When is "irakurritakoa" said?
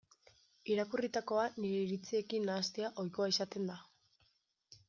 0.75-1.43